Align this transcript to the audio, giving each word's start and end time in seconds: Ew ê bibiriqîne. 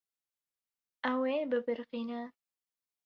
Ew 1.11 1.21
ê 1.33 1.37
bibiriqîne. 1.49 2.21